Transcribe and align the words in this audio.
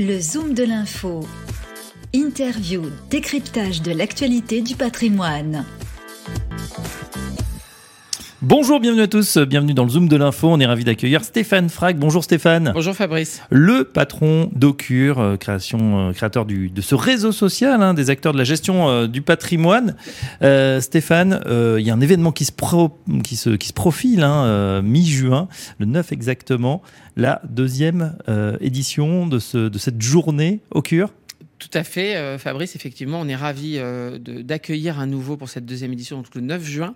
Le 0.00 0.20
Zoom 0.20 0.54
de 0.54 0.62
l'info. 0.62 1.26
Interview, 2.14 2.82
décryptage 3.10 3.82
de 3.82 3.90
l'actualité 3.90 4.60
du 4.60 4.76
patrimoine. 4.76 5.64
Bonjour, 8.40 8.78
bienvenue 8.78 9.02
à 9.02 9.08
tous, 9.08 9.36
bienvenue 9.36 9.74
dans 9.74 9.82
le 9.82 9.90
Zoom 9.90 10.06
de 10.06 10.14
l'info. 10.14 10.46
On 10.48 10.60
est 10.60 10.66
ravi 10.66 10.84
d'accueillir 10.84 11.24
Stéphane 11.24 11.68
Frag. 11.68 11.98
Bonjour 11.98 12.22
Stéphane. 12.22 12.70
Bonjour 12.72 12.94
Fabrice. 12.94 13.42
Le 13.50 13.82
patron 13.82 14.48
d'Ocure, 14.54 15.18
euh, 15.18 15.36
création, 15.36 16.10
euh, 16.10 16.12
créateur 16.12 16.46
du, 16.46 16.70
de 16.70 16.80
ce 16.80 16.94
réseau 16.94 17.32
social, 17.32 17.82
hein, 17.82 17.94
des 17.94 18.10
acteurs 18.10 18.32
de 18.32 18.38
la 18.38 18.44
gestion 18.44 18.88
euh, 18.88 19.08
du 19.08 19.22
patrimoine. 19.22 19.96
Euh, 20.42 20.80
Stéphane, 20.80 21.40
il 21.48 21.84
y 21.84 21.90
a 21.90 21.94
un 21.94 22.00
événement 22.00 22.30
qui 22.30 22.44
se, 22.44 22.52
pro, 22.52 22.96
qui 23.24 23.34
se, 23.34 23.50
qui 23.50 23.66
se 23.66 23.72
profile 23.72 24.22
hein, 24.22 24.82
mi-juin, 24.82 25.48
le 25.80 25.86
9 25.86 26.12
exactement, 26.12 26.80
la 27.16 27.42
deuxième 27.48 28.14
édition 28.60 29.26
de, 29.26 29.40
ce, 29.40 29.68
de 29.68 29.78
cette 29.78 30.00
journée 30.00 30.60
Ocure. 30.70 31.10
Tout 31.58 31.70
à 31.74 31.82
fait, 31.82 32.14
euh, 32.14 32.38
Fabrice. 32.38 32.76
Effectivement, 32.76 33.20
on 33.20 33.26
est 33.26 33.34
ravi 33.34 33.74
euh, 33.78 34.18
d'accueillir 34.18 35.00
à 35.00 35.06
nouveau 35.06 35.36
pour 35.36 35.48
cette 35.48 35.66
deuxième 35.66 35.92
édition, 35.92 36.22
le 36.34 36.40
9 36.40 36.64
juin 36.64 36.94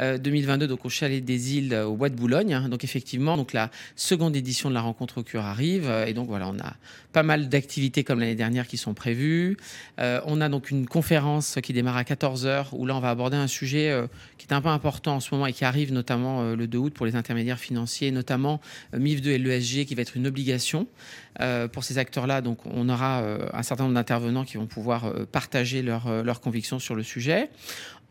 euh, 0.00 0.18
2022, 0.18 0.66
donc 0.66 0.84
au 0.84 0.88
Chalet 0.88 1.24
des 1.24 1.56
Îles, 1.56 1.74
au 1.74 1.94
Bois 1.94 2.08
de 2.08 2.16
Boulogne. 2.16 2.54
Hein. 2.54 2.68
Donc 2.68 2.82
effectivement, 2.82 3.36
donc 3.36 3.52
la 3.52 3.70
seconde 3.94 4.34
édition 4.34 4.68
de 4.68 4.74
la 4.74 4.80
rencontre 4.80 5.18
au 5.18 5.22
cure 5.22 5.44
arrive, 5.44 5.88
et 6.08 6.12
donc 6.12 6.26
voilà, 6.26 6.48
on 6.48 6.58
a 6.58 6.74
pas 7.12 7.22
mal 7.22 7.48
d'activités 7.48 8.02
comme 8.02 8.18
l'année 8.18 8.34
dernière 8.34 8.66
qui 8.66 8.76
sont 8.76 8.94
prévues. 8.94 9.56
on 9.98 10.40
a 10.40 10.48
donc 10.48 10.70
une 10.70 10.86
conférence 10.86 11.58
qui 11.62 11.72
démarre 11.72 11.96
à 11.96 12.04
14 12.04 12.46
h 12.46 12.66
où 12.72 12.86
là, 12.86 12.96
on 12.96 13.00
va 13.00 13.10
aborder 13.10 13.36
un 13.36 13.48
sujet 13.48 13.94
qui 14.38 14.46
est 14.46 14.52
un 14.52 14.60
peu 14.60 14.68
important 14.68 15.16
en 15.16 15.20
ce 15.20 15.34
moment 15.34 15.46
et 15.46 15.52
qui 15.52 15.64
arrive 15.64 15.92
notamment 15.92 16.54
le 16.54 16.66
2 16.66 16.78
août 16.78 16.94
pour 16.94 17.06
les 17.06 17.16
intermédiaires 17.16 17.58
financiers, 17.58 18.10
notamment 18.10 18.60
MIF2 18.96 19.28
et 19.28 19.38
l'ESG, 19.38 19.86
qui 19.86 19.94
va 19.94 20.02
être 20.02 20.16
une 20.16 20.26
obligation 20.26 20.86
pour 21.72 21.84
ces 21.84 21.98
acteurs-là. 21.98 22.42
Donc 22.42 22.64
on 22.66 22.88
aura 22.88 23.24
un 23.52 23.62
certain 23.62 23.84
nombre 23.84 23.99
intervenants 24.00 24.44
qui 24.44 24.56
vont 24.56 24.66
pouvoir 24.66 25.04
euh, 25.04 25.26
partager 25.30 25.82
leurs 25.82 26.24
leur 26.24 26.40
convictions 26.40 26.80
sur 26.80 26.96
le 26.96 27.04
sujet. 27.04 27.50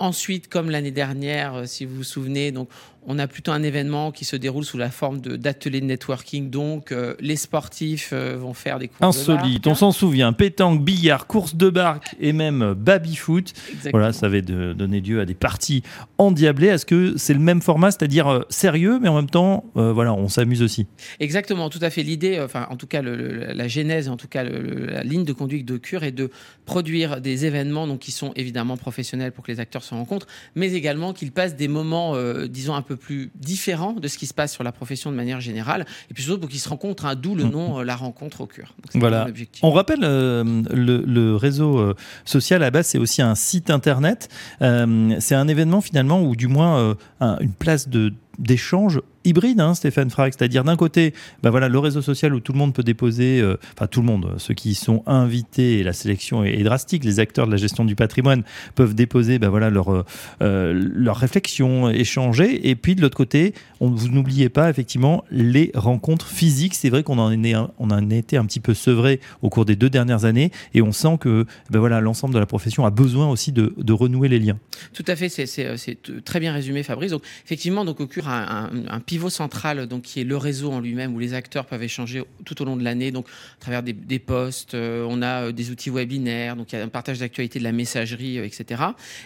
Ensuite, 0.02 0.48
comme 0.48 0.70
l'année 0.70 0.92
dernière, 0.92 1.56
euh, 1.56 1.66
si 1.66 1.84
vous 1.84 1.94
vous 1.98 2.04
souvenez, 2.06 2.54
donc 2.54 2.70
on 3.12 3.18
a 3.18 3.28
plutôt 3.28 3.52
un 3.52 3.64
événement 3.64 4.12
qui 4.12 4.24
se 4.24 4.36
déroule 4.36 4.64
sous 4.64 4.78
la 4.78 4.92
forme 4.92 5.20
d'ateliers 5.20 5.82
de, 5.82 5.86
networking. 5.88 6.52
Donc, 6.52 6.92
euh, 6.92 7.16
les 7.20 7.36
sportifs 7.36 8.12
euh, 8.14 8.38
vont 8.38 8.54
faire 8.54 8.78
des 8.78 8.88
courses 8.88 9.02
Insolite, 9.02 9.66
on 9.66 9.74
s'en 9.74 9.92
souvient. 9.92 10.32
Pétanque, 10.32 10.86
billard, 10.86 11.26
course 11.26 11.56
de 11.56 11.72
barque 11.72 12.16
et 12.20 12.34
même 12.34 12.76
baby-foot. 12.76 13.54
Voilà, 13.92 14.14
ça 14.14 14.28
avait 14.28 14.44
de, 14.44 14.74
donné 14.74 15.02
lieu 15.02 15.20
à 15.20 15.26
des 15.26 15.34
parties 15.34 15.82
endiablées. 16.20 16.68
Est-ce 16.68 16.86
que 16.86 17.18
c'est 17.18 17.34
le 17.34 17.40
même 17.40 17.62
format, 17.62 17.90
c'est-à-dire 17.90 18.46
sérieux, 18.50 19.00
mais 19.02 19.10
en 19.10 19.16
même 19.16 19.30
temps, 19.30 19.66
voilà, 19.74 20.14
on 20.14 20.28
s'amuse 20.28 20.62
aussi? 20.62 20.86
Exactement, 21.20 21.72
tout 21.72 21.80
à 21.82 21.90
fait. 21.90 22.04
L'idée, 22.04 22.40
enfin, 22.40 22.68
en 22.70 22.76
tout 22.76 22.88
cas, 22.88 23.02
la 23.02 23.68
genèse, 23.68 24.08
en 24.08 24.18
tout 24.18 24.28
cas, 24.28 24.44
la 24.44 25.04
ligne 25.04 25.26
de 25.26 25.34
conduite 25.34 25.66
de 25.66 25.78
Cure 25.78 26.04
est 26.04 26.12
de 26.12 26.30
produire 26.66 27.22
des 27.22 27.48
événements 27.48 27.88
donc, 27.88 28.00
qui 28.00 28.12
sont 28.12 28.34
évidemment 28.36 28.78
professionnels 28.78 29.32
pour 29.32 29.44
que 29.44 29.52
les 29.52 29.60
acteurs 29.60 29.84
se 29.84 29.96
rencontrent, 29.96 30.28
mais 30.54 30.74
également 30.74 31.14
qu'ils 31.14 31.32
passent 31.32 31.56
des 31.56 31.68
moments, 31.68 32.14
euh, 32.14 32.48
disons, 32.48 32.76
un 32.76 32.84
peu 32.84 32.99
plus 33.00 33.32
différents 33.36 33.94
de 33.94 34.08
ce 34.08 34.18
qui 34.18 34.28
se 34.28 34.34
passe 34.34 34.54
sur 34.54 34.64
la 34.64 34.72
profession 34.72 35.12
de 35.12 35.16
manière 35.16 35.42
générale, 35.42 35.86
et 36.10 36.14
puis 36.14 36.24
surtout 36.24 36.42
pour 36.42 36.50
qu'ils 36.50 36.60
se 36.60 36.70
rencontrent, 36.70 37.06
hein, 37.06 37.16
d'où 37.16 37.36
le 37.36 37.46
mm. 37.46 37.50
nom 37.50 37.80
euh, 37.80 37.84
La 37.84 37.96
rencontre 37.96 38.42
au 38.42 38.46
cœur. 38.46 38.76
Voilà. 38.94 39.28
On 39.62 39.72
rappelle, 39.72 40.04
euh, 40.04 40.44
le, 40.70 41.36
réseau 41.36 41.94
social 42.26 42.64
à 42.64 42.72
base, 42.72 42.88
c'est 42.88 42.98
aussi 42.98 43.22
un 43.22 43.36
site 43.36 43.70
internet. 43.70 44.30
c'est 44.60 45.36
un 45.36 45.48
événement 45.48 45.82
finalement, 45.82 46.22
ou 46.22 46.36
du 46.36 46.48
moins 46.48 46.96
une 47.22 47.54
place 47.54 47.88
de 47.88 48.14
d'échange 48.40 49.02
hybride, 49.30 49.60
hein, 49.60 49.74
Stéphane. 49.74 50.10
C'est-à-dire 50.10 50.64
d'un 50.64 50.76
côté, 50.76 51.14
bah 51.42 51.50
voilà, 51.50 51.70
le 51.70 51.80
réseau 51.80 52.02
social 52.02 52.34
où 52.34 52.40
tout 52.40 52.54
le 52.54 52.58
monde 52.58 52.74
peut 52.74 52.84
déposer, 52.84 53.40
euh, 53.40 53.58
enfin 53.74 53.88
tout 53.88 54.02
le 54.02 54.08
monde, 54.08 54.36
ceux 54.38 54.54
qui 54.54 54.76
sont 54.76 55.04
invités, 55.06 55.80
et 55.80 55.84
la 55.84 55.94
sélection 55.94 56.44
est, 56.44 56.64
drastique, 56.64 57.04
les 57.04 57.20
acteurs 57.20 57.48
de 57.48 57.52
la 57.52 57.58
gestion 57.58 57.86
du 57.86 57.96
patrimoine 57.96 58.44
peuvent 58.76 58.94
déposer 58.94 59.40
bah 59.40 59.50
voilà, 59.50 59.70
leurs 59.70 59.94
euh, 59.94 60.06
euh, 60.42 60.74
leur 60.74 61.18
réflexions, 61.18 61.90
échanger. 61.90 62.70
Et 62.70 62.76
puis 62.76 62.96
de 62.96 63.02
l'autre 63.02 63.18
côté, 63.18 63.54
on, 63.80 63.90
vous 63.90 64.10
n'oubliez 64.10 64.50
pas 64.50 64.70
effectivement 64.70 65.24
les 65.32 65.72
rencontres 65.74 66.28
physiques. 66.28 66.76
C'est 66.76 66.90
vrai 66.90 67.04
qu'on 67.04 67.18
en, 67.18 67.32
est, 67.32 67.56
on 67.56 67.92
en 67.92 68.12
a 68.12 68.16
été 68.16 68.38
un 68.38 68.46
petit 68.46 68.60
peu 68.60 68.74
sevré 68.74 69.20
au 69.42 69.50
cours 69.50 69.66
des 69.66 69.76
deux 69.76 69.90
dernières 69.90 70.26
années 70.26 70.52
et 70.74 70.82
on 70.82 70.92
sent 70.92 71.18
que 71.20 71.46
bah 71.70 71.80
voilà, 71.80 72.02
l'ensemble 72.02 72.34
de 72.34 72.40
la 72.40 72.46
profession 72.46 72.86
a 72.86 72.90
besoin 72.90 73.30
aussi 73.30 73.52
de, 73.52 73.74
de 73.78 73.94
renouer 73.94 74.28
les 74.28 74.40
liens. 74.40 74.58
Tout 74.94 75.06
à 75.08 75.16
fait, 75.16 75.30
c'est 75.30 76.24
très 76.26 76.40
bien 76.40 76.54
résumé 76.54 76.84
Fabrice. 76.84 77.12
Donc 77.12 77.24
effectivement, 77.46 77.86
donc, 77.86 78.00
au 78.00 78.08
un, 78.28 78.70
un, 78.88 79.00
pivot 79.00 79.19
central 79.28 79.88
donc, 79.88 80.04
qui 80.04 80.22
est 80.22 80.24
le 80.24 80.38
réseau 80.38 80.72
en 80.72 80.80
lui-même 80.80 81.14
où 81.14 81.20
les 81.20 81.34
acteurs 81.34 81.66
peuvent 81.66 81.84
échanger 81.84 82.24
tout 82.46 82.62
au 82.62 82.66
long 82.66 82.78
de 82.78 82.84
l'année, 82.84 83.12
donc 83.12 83.28
à 83.28 83.60
travers 83.60 83.84
des, 83.84 83.92
des 83.92 84.20
posts, 84.20 84.76
euh, 84.76 85.06
on 85.10 85.22
a 85.22 85.48
euh, 85.48 85.52
des 85.52 85.72
outils 85.72 85.90
webinaires, 85.90 86.56
donc 86.56 86.72
il 86.72 86.78
y 86.78 86.82
a 86.82 86.86
un 86.86 86.88
partage 86.88 87.20
d'actualité 87.20 87.60
de 87.60 87.66
la 87.66 87.74
messagerie, 87.74 88.40
euh, 88.40 88.46
etc. 88.46 88.84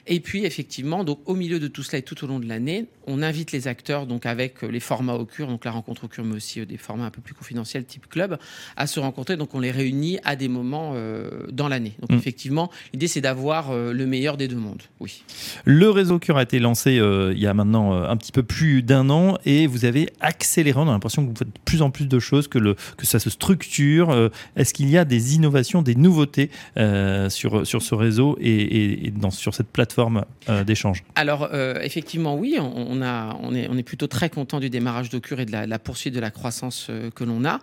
Et 0.07 0.19
puis 0.19 0.45
effectivement, 0.45 1.03
donc 1.03 1.19
au 1.25 1.35
milieu 1.35 1.59
de 1.59 1.67
tout 1.67 1.83
cela 1.83 1.99
et 1.99 2.01
tout 2.01 2.23
au 2.23 2.27
long 2.27 2.39
de 2.39 2.47
l'année, 2.47 2.87
on 3.05 3.21
invite 3.21 3.51
les 3.51 3.67
acteurs 3.67 4.07
donc 4.07 4.25
avec 4.25 4.63
les 4.63 4.79
formats 4.79 5.13
au 5.13 5.25
cure, 5.25 5.47
donc 5.47 5.65
la 5.65 5.71
rencontre 5.71 6.05
au 6.05 6.07
cure, 6.07 6.23
mais 6.23 6.35
aussi 6.35 6.65
des 6.65 6.77
formats 6.77 7.05
un 7.05 7.11
peu 7.11 7.21
plus 7.21 7.35
confidentiels 7.35 7.85
type 7.85 8.09
club, 8.09 8.39
à 8.75 8.87
se 8.87 8.99
rencontrer. 8.99 9.37
Donc 9.37 9.53
on 9.53 9.59
les 9.59 9.71
réunit 9.71 10.17
à 10.23 10.35
des 10.35 10.47
moments 10.47 10.95
dans 11.51 11.67
l'année. 11.67 11.93
Donc 11.99 12.11
mm. 12.11 12.15
effectivement, 12.15 12.71
l'idée 12.93 13.07
c'est 13.07 13.19
d'avoir 13.19 13.73
le 13.73 14.05
meilleur 14.05 14.37
des 14.37 14.47
deux 14.47 14.55
mondes. 14.55 14.81
Oui. 14.99 15.23
Le 15.65 15.89
réseau 15.89 16.17
cure 16.19 16.37
a 16.37 16.43
été 16.43 16.59
lancé 16.59 16.93
il 16.93 17.39
y 17.39 17.47
a 17.47 17.53
maintenant 17.53 17.91
un 17.91 18.15
petit 18.15 18.31
peu 18.31 18.43
plus 18.43 18.81
d'un 18.81 19.03
un 19.03 19.09
an 19.09 19.37
et 19.45 19.67
vous 19.67 19.82
avez 19.85 20.09
accéléré. 20.19 20.79
On 20.79 20.87
a 20.87 20.91
l'impression 20.91 21.23
que 21.23 21.29
vous 21.29 21.35
faites 21.35 21.47
de 21.47 21.59
plus 21.65 21.81
en 21.81 21.91
plus 21.91 22.07
de 22.07 22.19
choses, 22.19 22.47
que, 22.47 22.59
le, 22.59 22.75
que 22.97 23.05
ça 23.05 23.19
se 23.19 23.29
structure. 23.29 24.09
Euh, 24.09 24.29
est-ce 24.55 24.73
qu'il 24.73 24.89
y 24.89 24.97
a 24.97 25.05
des 25.05 25.35
innovations, 25.35 25.81
des 25.81 25.95
nouveautés 25.95 26.49
euh, 26.77 27.29
sur, 27.29 27.65
sur 27.65 27.81
ce 27.81 27.95
réseau 27.95 28.37
et, 28.41 29.11
dans, 29.15 29.31
sur 29.31 29.53
cette 29.53 29.67
plateforme 29.67 30.25
euh, 30.49 30.63
d'échange? 30.63 31.03
Alors, 31.15 31.49
effectivement, 31.81 32.35
oui, 32.35 32.57
on, 32.59 33.01
a, 33.01 33.37
on, 33.41 33.53
est, 33.55 33.67
on 33.69 33.77
est 33.77 33.83
plutôt 33.83 34.07
très 34.07 34.29
content 34.29 34.59
du 34.59 34.69
démarrage 34.69 35.09
d'Ocure 35.09 35.39
et 35.39 35.45
de 35.45 35.51
la, 35.51 35.79
poursuite 35.79 36.13
de 36.13 36.19
la 36.19 36.31
croissance 36.31 36.89
que 37.15 37.23
l'on 37.23 37.43
a. 37.45 37.59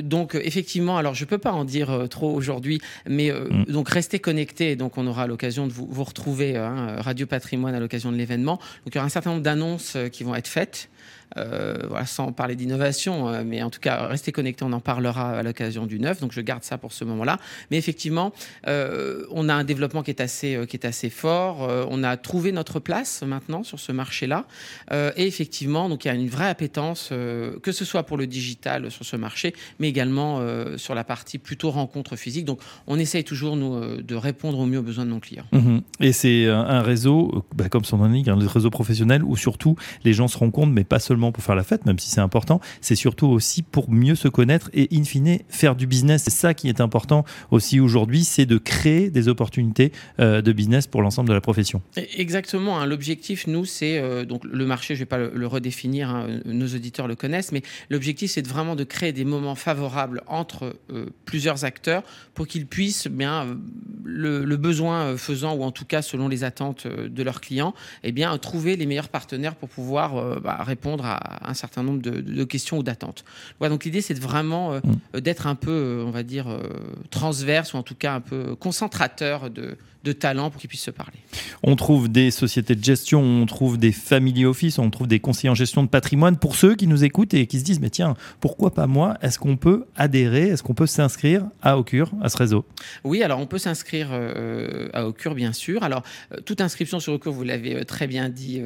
donc, 0.00 0.34
effectivement, 0.34 0.96
alors 0.96 1.14
je 1.14 1.24
ne 1.24 1.28
peux 1.28 1.38
pas 1.38 1.52
en 1.52 1.64
dire 1.64 2.06
trop 2.10 2.32
aujourd'hui, 2.32 2.80
mais 3.08 3.30
mm. 3.30 3.64
donc 3.72 3.88
restez 3.88 4.18
connectés. 4.18 4.76
Donc, 4.76 4.98
on 4.98 5.06
aura 5.06 5.26
l'occasion 5.26 5.66
de 5.66 5.72
vous, 5.72 5.86
vous 5.88 6.04
retrouver, 6.04 6.56
hein, 6.56 6.96
Radio 7.00 7.26
Patrimoine, 7.26 7.74
à 7.74 7.80
l'occasion 7.80 8.12
de 8.12 8.16
l'événement. 8.16 8.56
Donc, 8.56 8.94
il 8.94 8.94
y 8.94 8.98
aura 8.98 9.06
un 9.06 9.10
certain 9.10 9.30
nombre 9.30 9.42
d'annonces 9.42 9.96
qui 10.12 10.24
vont 10.24 10.34
être 10.34 10.48
faites. 10.48 10.88
Euh, 11.36 11.76
sans 12.06 12.32
parler 12.32 12.54
d'innovation, 12.54 13.28
euh, 13.28 13.42
mais 13.44 13.62
en 13.62 13.68
tout 13.68 13.80
cas, 13.80 14.06
restez 14.06 14.32
connectés, 14.32 14.64
on 14.64 14.72
en 14.72 14.80
parlera 14.80 15.32
à 15.32 15.42
l'occasion 15.42 15.86
du 15.86 15.98
9, 15.98 16.20
donc 16.20 16.32
je 16.32 16.40
garde 16.40 16.62
ça 16.62 16.78
pour 16.78 16.92
ce 16.92 17.04
moment-là. 17.04 17.38
Mais 17.70 17.76
effectivement, 17.76 18.32
euh, 18.68 19.24
on 19.32 19.48
a 19.48 19.54
un 19.54 19.64
développement 19.64 20.02
qui 20.02 20.10
est 20.10 20.20
assez, 20.20 20.58
qui 20.68 20.76
est 20.76 20.86
assez 20.86 21.10
fort, 21.10 21.68
on 21.90 22.04
a 22.04 22.16
trouvé 22.16 22.52
notre 22.52 22.80
place 22.80 23.22
maintenant 23.22 23.64
sur 23.64 23.80
ce 23.80 23.92
marché-là, 23.92 24.46
et 24.92 25.26
effectivement, 25.26 25.88
donc 25.88 26.04
il 26.04 26.08
y 26.08 26.10
a 26.10 26.14
une 26.14 26.28
vraie 26.28 26.48
appétence, 26.48 27.08
que 27.08 27.72
ce 27.72 27.84
soit 27.84 28.04
pour 28.04 28.16
le 28.16 28.26
digital 28.26 28.90
sur 28.90 29.04
ce 29.04 29.16
marché, 29.16 29.54
mais 29.78 29.88
également 29.88 30.40
sur 30.76 30.94
la 30.94 31.04
partie 31.04 31.38
plutôt 31.38 31.70
rencontre 31.70 32.16
physique. 32.16 32.44
Donc 32.44 32.60
on 32.86 32.98
essaye 32.98 33.24
toujours, 33.24 33.56
de 33.56 34.14
répondre 34.14 34.58
au 34.58 34.66
mieux 34.66 34.78
aux 34.78 34.82
besoins 34.82 35.04
de 35.04 35.10
nos 35.10 35.20
clients. 35.20 35.46
Mhm. 35.52 35.82
Et 36.00 36.12
c'est 36.12 36.46
un 36.46 36.82
réseau, 36.82 37.44
bah, 37.54 37.68
comme 37.68 37.84
son 37.84 37.98
nom 37.98 38.06
un 38.26 38.48
réseau 38.48 38.70
professionnel 38.70 39.22
où 39.24 39.36
surtout 39.36 39.76
les 40.04 40.12
gens 40.12 40.28
se 40.28 40.38
rencontrent, 40.38 40.72
mais 40.72 40.84
pas 40.84 40.98
seulement 40.98 41.15
pour 41.32 41.42
faire 41.42 41.56
la 41.56 41.64
fête, 41.64 41.86
même 41.86 41.98
si 41.98 42.10
c'est 42.10 42.20
important, 42.20 42.60
c'est 42.80 42.94
surtout 42.94 43.26
aussi 43.26 43.62
pour 43.62 43.90
mieux 43.90 44.14
se 44.14 44.28
connaître 44.28 44.70
et 44.72 44.88
in 44.92 45.04
fine 45.04 45.38
faire 45.48 45.74
du 45.74 45.86
business. 45.86 46.22
C'est 46.24 46.30
ça 46.30 46.54
qui 46.54 46.68
est 46.68 46.80
important 46.80 47.24
aussi 47.50 47.80
aujourd'hui, 47.80 48.24
c'est 48.24 48.46
de 48.46 48.58
créer 48.58 49.10
des 49.10 49.28
opportunités 49.28 49.92
euh, 50.20 50.42
de 50.42 50.52
business 50.52 50.86
pour 50.86 51.02
l'ensemble 51.02 51.28
de 51.28 51.34
la 51.34 51.40
profession. 51.40 51.82
Exactement. 52.16 52.80
Hein. 52.80 52.86
L'objectif, 52.86 53.46
nous, 53.46 53.64
c'est 53.64 53.98
euh, 53.98 54.24
donc 54.24 54.44
le 54.44 54.66
marché. 54.66 54.94
Je 54.94 55.00
ne 55.00 55.02
vais 55.02 55.06
pas 55.06 55.18
le, 55.18 55.46
redéfinir. 55.46 56.10
Hein, 56.10 56.40
nos 56.44 56.66
auditeurs 56.66 57.08
le 57.08 57.16
connaissent, 57.16 57.52
mais 57.52 57.62
l'objectif, 57.90 58.30
c'est 58.30 58.46
vraiment 58.46 58.76
de 58.76 58.84
créer 58.84 59.12
des 59.12 59.24
moments 59.24 59.54
favorables 59.54 60.22
entre 60.26 60.76
euh, 60.92 61.06
plusieurs 61.24 61.64
acteurs 61.64 62.02
pour 62.34 62.46
qu'ils 62.46 62.66
puissent 62.66 63.08
bien 63.08 63.56
le, 64.04 64.56
besoin 64.56 65.16
faisant 65.16 65.54
ou 65.54 65.62
en 65.62 65.70
tout 65.70 65.84
cas 65.84 66.00
selon 66.00 66.28
les 66.28 66.42
attentes 66.42 66.86
de 66.86 67.22
leurs 67.22 67.40
clients, 67.42 67.74
et 68.02 68.08
eh 68.08 68.12
bien 68.12 68.36
trouver 68.38 68.76
les 68.76 68.86
meilleurs 68.86 69.10
partenaires 69.10 69.54
pour 69.54 69.68
pouvoir 69.68 70.40
bah, 70.40 70.58
répondre 70.62 71.04
à 71.06 71.50
un 71.50 71.54
certain 71.54 71.82
nombre 71.82 72.02
de, 72.02 72.44
questions 72.44 72.78
ou 72.78 72.82
d'attentes. 72.82 73.24
Voilà, 73.58 73.72
donc 73.74 73.84
l'idée, 73.84 74.00
c'est 74.00 74.18
vraiment 74.18 74.72
euh, 74.72 74.80
mm. 75.14 75.20
d'être 75.20 75.46
un 75.46 75.54
peu, 75.54 75.70
euh, 75.70 76.04
on 76.04 76.10
va 76.10 76.22
dire, 76.22 76.48
euh, 76.48 76.62
transverse 77.10 77.74
ou 77.74 77.76
en 77.76 77.82
tout 77.82 77.94
cas 77.94 78.14
un 78.14 78.20
peu 78.20 78.54
concentrateur 78.56 79.50
de, 79.50 79.76
de 80.06 80.12
talents 80.12 80.50
pour 80.50 80.60
qu'ils 80.60 80.68
puissent 80.68 80.82
se 80.82 80.90
parler. 80.90 81.18
On 81.62 81.74
trouve 81.76 82.08
des 82.08 82.30
sociétés 82.30 82.76
de 82.76 82.84
gestion, 82.84 83.20
on 83.20 83.44
trouve 83.44 83.76
des 83.76 83.92
family 83.92 84.44
office, 84.44 84.78
on 84.78 84.88
trouve 84.88 85.08
des 85.08 85.18
conseillers 85.18 85.50
en 85.50 85.54
gestion 85.54 85.82
de 85.82 85.88
patrimoine. 85.88 86.36
Pour 86.36 86.54
ceux 86.54 86.76
qui 86.76 86.86
nous 86.86 87.04
écoutent 87.04 87.34
et 87.34 87.46
qui 87.46 87.58
se 87.58 87.64
disent, 87.64 87.80
mais 87.80 87.90
tiens, 87.90 88.14
pourquoi 88.40 88.72
pas 88.72 88.86
moi? 88.86 89.18
Est-ce 89.20 89.38
qu'on 89.38 89.56
peut 89.56 89.84
adhérer? 89.96 90.48
Est-ce 90.48 90.62
qu'on 90.62 90.74
peut 90.74 90.86
s'inscrire 90.86 91.44
à 91.60 91.76
Ocure, 91.76 92.12
à 92.22 92.28
ce 92.28 92.36
réseau? 92.36 92.64
Oui, 93.04 93.22
alors 93.22 93.40
on 93.40 93.46
peut 93.46 93.58
s'inscrire 93.58 94.08
euh, 94.12 94.88
à 94.92 95.06
Ocure, 95.06 95.34
bien 95.34 95.52
sûr. 95.52 95.82
Alors, 95.82 96.02
euh, 96.32 96.36
toute 96.44 96.60
inscription 96.60 97.00
sur 97.00 97.12
Ocure, 97.12 97.32
vous 97.32 97.42
l'avez 97.42 97.74
euh, 97.74 97.84
très 97.84 98.06
bien 98.06 98.28
dit 98.28 98.62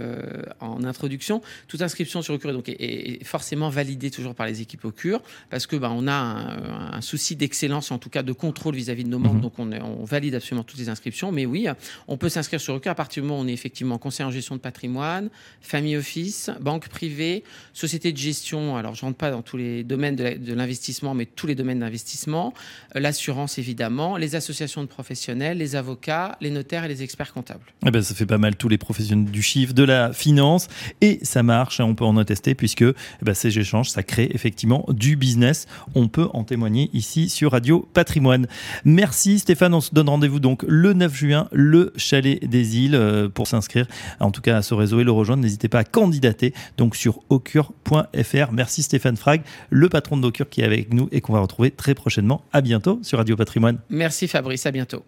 en 0.61 0.85
introduction, 0.85 1.41
toute 1.69 1.83
inscription 1.83 2.23
sur 2.23 2.30
sur 2.31 2.35
Ocure 2.37 2.53
donc, 2.53 2.69
est, 2.69 3.25
forcément 3.25 3.69
validé 3.69 4.11
toujours 4.11 4.35
par 4.35 4.47
les 4.47 4.61
équipes 4.61 4.85
Ocure 4.85 5.21
parce 5.51 5.67
que 5.67 5.77
bah, 5.77 5.91
on 5.93 6.07
a 6.07 6.13
un, 6.13 7.01
souci 7.01 7.37
d'excellence, 7.37 7.91
en 7.91 7.99
tout 7.99 8.11
cas 8.11 8.23
de 8.23 8.33
contrôle 8.33 8.75
vis-à-vis 8.75 9.05
de 9.05 9.09
nos 9.09 9.19
membres. 9.19 9.37
Mhm. 9.37 9.41
Donc 9.41 9.59
on, 9.59 9.73
on, 9.73 10.05
valide 10.05 10.35
absolument 10.35 10.65
toutes 10.65 10.79
les 10.79 10.89
inscriptions. 10.89 11.33
Mais 11.33 11.47
oui, 11.47 11.67
on 12.09 12.17
peut 12.17 12.29
s'inscrire 12.29 12.61
sur 12.61 12.75
Ocure 12.75 12.93
à 12.93 12.95
partir 12.95 13.23
du 13.23 13.29
moment 13.29 13.41
où 13.41 13.45
on 13.45 13.49
est 13.49 13.53
effectivement 13.53 13.99
conseiller 13.99 14.27
en 14.27 14.31
gestion 14.31 14.57
de 14.57 14.61
patrimoine, 14.61 15.31
famille 15.61 15.97
office, 15.97 16.51
banque 16.61 16.89
privée, 16.89 17.45
société 17.73 18.13
de 18.13 18.19
gestion. 18.19 18.77
Alors 18.77 18.95
je 18.95 19.03
rentre 19.03 19.17
pas 19.17 19.31
dans 19.31 19.43
tous 19.43 19.57
les 19.57 19.83
domaines 19.85 20.17
de 20.17 20.55
l'investissement, 20.55 21.15
mais 21.15 21.27
tous 21.27 21.47
les 21.47 21.55
domaines 21.55 21.81
d'investissement, 21.81 22.55
euh, 22.97 23.01
l'assurance 23.01 23.59
évidemment, 23.59 24.17
les 24.17 24.35
associations 24.37 24.83
de 24.83 24.89
professionnels, 24.89 25.59
les 25.59 25.77
avocats, 25.77 26.37
les 26.41 26.51
notaires 26.51 26.85
et 26.85 26.89
les 26.89 27.03
experts 27.03 27.33
comptables. 27.33 27.65
Eh 27.87 27.91
ben, 27.91 28.03
ça 28.03 28.15
fait 28.15 28.27
pas 28.27 28.39
mal 28.39 28.57
tous 28.57 28.69
les 28.69 28.79
professionnels 28.79 29.31
du 29.31 29.43
chiffre, 29.43 29.73
de 29.73 29.83
la 29.83 30.13
finance, 30.13 30.69
et 31.01 31.19
ça 31.23 31.43
marche, 31.43 31.81
on 31.81 31.95
peut 31.95 32.05
en 32.05 32.17
attester, 32.21 32.55
puisque 32.55 32.83
eh 32.83 32.95
ben, 33.23 33.35
ces 33.35 33.59
échanges, 33.59 33.91
ça 33.91 34.03
crée 34.03 34.31
effectivement 34.33 34.85
du 34.89 35.17
business. 35.17 35.67
On 35.95 36.09
peut 36.09 36.29
en 36.33 36.45
témoigner 36.45 36.91
ici 36.93 37.29
sur 37.29 37.53
Radio 37.53 37.89
Patrimoine. 37.93 38.47
Merci 38.85 39.39
Stéphane, 39.39 39.75
on 39.75 39.81
se 39.81 39.93
donne 39.93 40.09
rendez-vous 40.09 40.41
donc 40.41 40.65
le 40.67 40.93
9 40.93 41.15
juin, 41.15 41.49
le 41.53 41.93
Chalet 41.97 42.45
des 42.45 42.79
Îles, 42.79 42.95
euh, 42.95 43.29
pour 43.29 43.47
s'inscrire 43.47 43.87
en 44.21 44.31
tout 44.31 44.41
cas 44.41 44.59
à 44.59 44.63
ce 44.63 44.75
réseau 44.75 45.01
et 45.01 45.05
le 45.05 45.13
rejoindre. 45.13 45.43
N'hésitez 45.43 45.69
pas 45.69 45.81
à 45.81 45.85
candidater 45.85 46.55
donc 46.77 46.97
sur 46.97 47.21
ocure.fr. 47.29 48.53
Merci 48.53 48.83
Stéphane 48.83 49.17
Frag, 49.17 49.43
le 49.71 49.89
patron 49.89 50.17
de 50.17 50.27
Ocure 50.27 50.49
qui 50.49 50.61
est 50.61 50.65
avec 50.65 50.93
nous 50.93 51.09
et 51.13 51.21
qu'on 51.21 51.33
va 51.33 51.41
retrouver 51.41 51.71
très 51.71 51.95
prochainement. 51.95 52.43
À 52.53 52.61
bientôt 52.61 53.01
sur 53.03 53.19
Radio 53.19 53.37
Patrimoine. 53.37 53.79
Merci 53.89 54.29
Fabrice, 54.29 54.67
à 54.67 54.71
bientôt. 54.71 55.05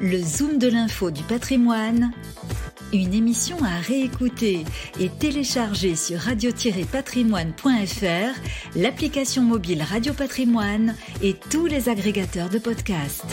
Le 0.00 0.18
Zoom 0.18 0.58
de 0.58 0.68
l'info 0.68 1.10
du 1.10 1.22
patrimoine, 1.22 2.10
une 2.92 3.14
émission 3.14 3.56
à 3.62 3.80
réécouter 3.80 4.64
et 5.00 5.08
télécharger 5.08 5.96
sur 5.96 6.18
radio-patrimoine.fr, 6.18 8.76
l'application 8.76 9.42
mobile 9.42 9.82
Radio 9.82 10.12
Patrimoine 10.12 10.94
et 11.22 11.34
tous 11.50 11.66
les 11.66 11.88
agrégateurs 11.88 12.50
de 12.50 12.58
podcasts. 12.58 13.24